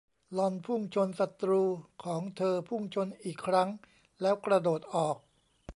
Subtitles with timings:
[0.37, 1.61] ลอนพุ่งชนศัตรู
[2.03, 3.69] ของเธอพุ่งชนอีกครั้ง
[4.21, 5.15] แล้วกระโดดออก